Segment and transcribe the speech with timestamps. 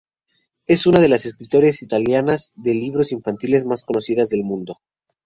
[0.65, 4.79] Es una de las escritoras italianas de libros infantiles más conocidas del mundo.